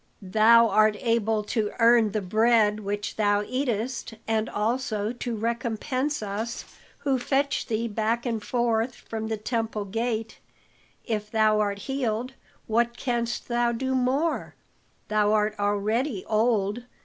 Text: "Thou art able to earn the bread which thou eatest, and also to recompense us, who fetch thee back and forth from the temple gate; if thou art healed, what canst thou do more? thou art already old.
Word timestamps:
"Thou 0.23 0.67
art 0.67 0.95
able 0.99 1.43
to 1.43 1.71
earn 1.77 2.11
the 2.11 2.23
bread 2.23 2.79
which 2.79 3.17
thou 3.17 3.43
eatest, 3.43 4.15
and 4.27 4.49
also 4.49 5.13
to 5.13 5.35
recompense 5.35 6.23
us, 6.23 6.65
who 7.01 7.19
fetch 7.19 7.67
thee 7.67 7.87
back 7.87 8.25
and 8.25 8.43
forth 8.43 8.95
from 8.95 9.27
the 9.27 9.37
temple 9.37 9.85
gate; 9.85 10.39
if 11.05 11.29
thou 11.29 11.59
art 11.59 11.77
healed, 11.77 12.33
what 12.65 12.97
canst 12.97 13.47
thou 13.47 13.71
do 13.71 13.93
more? 13.93 14.55
thou 15.07 15.33
art 15.33 15.53
already 15.59 16.25
old. 16.25 16.81